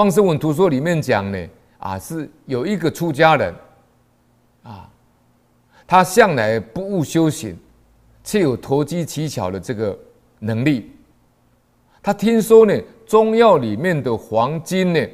[0.00, 1.48] 放声闻图说里面讲呢，
[1.78, 3.54] 啊，是有一个出家人，
[4.62, 4.90] 啊，
[5.86, 7.54] 他向来不务修行，
[8.24, 9.98] 却有投机取巧的这个
[10.38, 10.90] 能力。
[12.02, 12.74] 他听说呢，
[13.06, 15.06] 中药里面的黄金呢，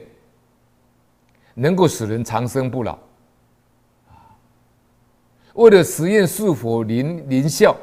[1.55, 2.93] 能够使人长生不老。
[4.07, 4.14] 啊
[5.55, 7.77] 为了实验是否灵灵效，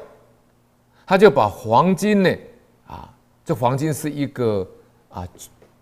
[1.04, 2.34] 他就把黄金呢，
[2.86, 3.14] 啊，
[3.44, 4.66] 这黄金是一个
[5.10, 5.28] 啊，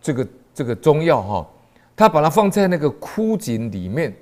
[0.00, 1.50] 这个这个中药哈，
[1.96, 4.14] 他把它放在那个枯井里面，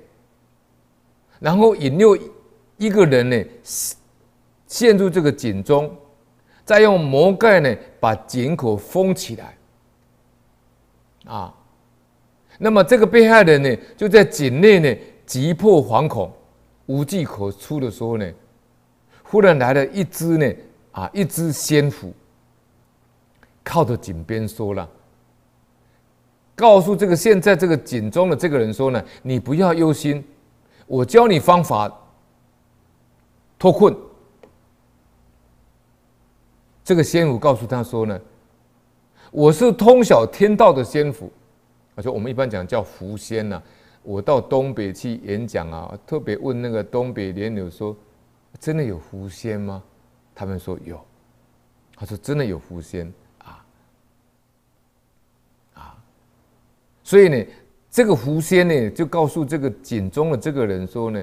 [1.39, 2.17] 然后引诱
[2.77, 3.45] 一个人呢，
[4.67, 5.93] 陷入这个井中，
[6.63, 9.57] 再用魔盖呢把井口封起来，
[11.25, 11.53] 啊，
[12.57, 16.31] 那么这个被害人呢就在井内呢急迫惶恐。
[16.87, 18.29] 无计可出的时候呢，
[19.23, 20.53] 忽然来了一只呢，
[20.91, 22.13] 啊，一只仙虎，
[23.63, 24.89] 靠着井边说了，
[26.61, 30.23] 告诉这个现在这个井中的这个人说呢，你不要忧心，
[30.85, 31.91] 我教你方法
[33.57, 33.97] 脱困。
[36.83, 38.21] 这个仙狐告诉他说呢，
[39.31, 41.31] 我是通晓天道的仙府，
[41.95, 43.59] 而且我们一般讲叫狐仙呐。
[44.03, 47.95] 我到东北去演讲啊，特别问那个东北莲友说
[48.59, 49.81] ：“真的有狐仙吗？”
[50.35, 50.99] 他们说有。
[51.95, 53.65] 他说：“真的有狐仙啊
[55.75, 55.97] 啊！”
[57.11, 57.45] 所以呢，
[57.89, 61.21] 这个狐仙呢，就告诉这个井中的这个人说呢：“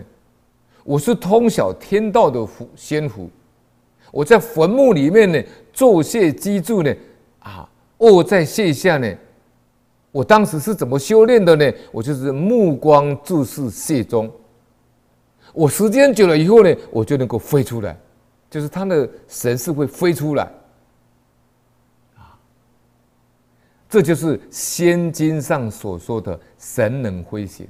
[0.84, 3.30] 我是通晓天道的狐仙狐，
[4.12, 6.94] 我在坟墓里面呢，做穴积住呢，
[7.38, 7.66] 啊，
[7.96, 9.10] 卧在穴下呢。”
[10.12, 11.72] 我当时是怎么修炼的呢？
[11.90, 14.30] 我就是目光注视穴中，
[15.54, 17.98] 我时间久了以后呢，我就能够飞出来，
[18.50, 20.44] 就是他的神识会飞出来，
[22.14, 22.36] 啊，
[23.88, 27.66] 这就是仙经上所说的神能飞行，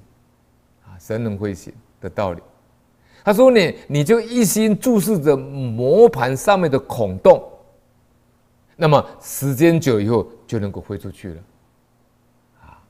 [0.84, 2.42] 啊，神能飞行的道理。
[3.24, 7.42] 他说呢，你就一心注视着磨盘上面的孔洞，
[8.74, 11.42] 那么时间久以后就能够飞出去了。
[12.62, 12.80] 啊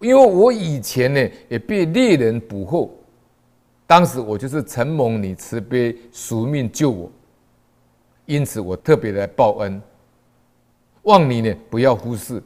[0.00, 2.90] 因为我以前呢也被猎人捕获，
[3.86, 7.10] 当时我就是承蒙你慈悲赎命救我，
[8.26, 9.80] 因此我特别来报恩，
[11.08, 12.42] 望你呢不要忽视。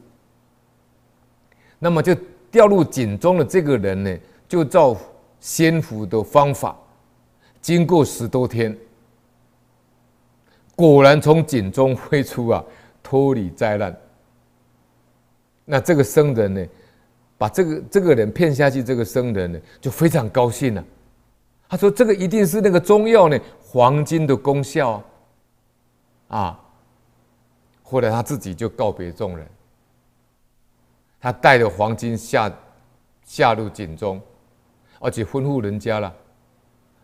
[1.77, 2.15] 那么就
[2.49, 4.97] 掉入井中的这个人呢，就照
[5.39, 6.75] 仙狐的方法，
[7.61, 8.75] 经过十多天，
[10.75, 12.63] 果然从井中飞出啊，
[13.03, 13.95] 脱离灾难。
[15.65, 16.65] 那这个僧人呢？
[17.35, 20.85] 把这个这个人骗下去，这个僧人呢就非常高兴了。
[21.67, 25.03] 他说：“这个一定是那个中药呢，黄金的功效！”
[26.29, 26.62] 啊，
[27.83, 29.47] 后来他自己就告别众人，
[31.19, 32.51] 他带着黄金下
[33.23, 34.19] 下入井中，
[34.99, 36.11] 而且吩咐人家了，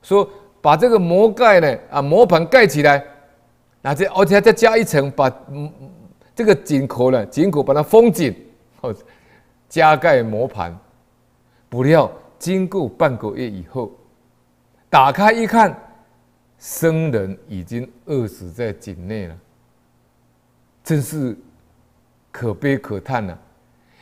[0.02, 0.28] 说
[0.62, 3.06] 把这个魔盖呢啊磨盘盖起来，
[3.82, 5.72] 那这而且再加一层，把嗯
[6.34, 8.36] 这个井口呢井口把它封紧，
[8.82, 8.96] 哦。
[9.68, 10.76] 加盖磨盘，
[11.70, 13.92] 不料经过半个月以后，
[14.90, 15.80] 打开一看，
[16.58, 19.38] 僧人已经饿死在井内了，
[20.90, 21.38] 真是
[22.32, 23.38] 可悲可叹呐！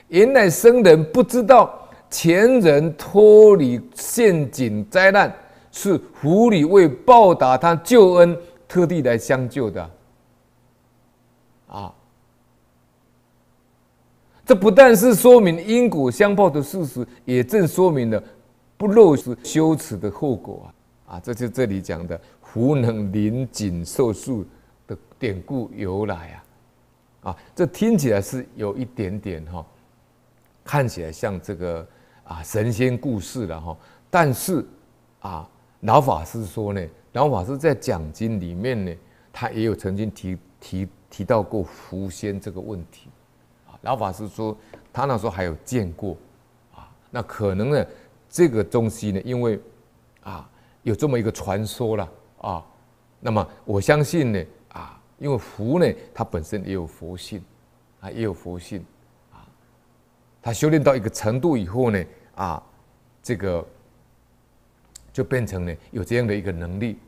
[0.08, 5.36] 原来僧人不知道前人脱离陷阱灾难，
[5.70, 8.38] 是狐狸为报答他救恩，
[8.70, 9.90] 特地来相救的
[11.68, 11.94] 啊。
[14.46, 18.24] 这不但是说明因果相报的事实，也正说明了
[18.78, 20.72] 不漏是羞耻的后果
[21.06, 21.16] 啊！
[21.16, 24.46] 啊，这就这里讲的“狐能临井受术”
[24.88, 26.47] 的典故由来啊！
[27.28, 29.66] 啊，这听起来是有一点点哈，
[30.64, 31.86] 看起来像这个
[32.24, 33.78] 啊神仙故事了哈。
[34.10, 34.66] 但是
[35.20, 35.46] 啊，
[35.82, 38.96] 老法师说呢，老法师在讲经里面呢，
[39.34, 43.10] 他也有曾经提提提到过狐仙这个问题。
[43.82, 44.56] 老法师说，
[44.94, 46.16] 他那时候还有见过，
[46.74, 47.86] 啊，那可能呢，
[48.30, 49.60] 这个东西呢，因为
[50.24, 50.50] 啊
[50.84, 52.10] 有这么一个传说了
[52.40, 52.66] 啊，
[53.20, 54.42] 那么我相信呢，
[55.20, 57.44] 因为福呢，它本身也有佛性，
[58.00, 58.86] 啊，也有佛性，
[59.32, 59.46] 啊，
[60.42, 62.06] 它修炼到一个程度以后呢，
[62.36, 62.62] 啊，
[63.24, 63.66] 这个
[65.12, 67.00] 就变成呢有这样的一个能力，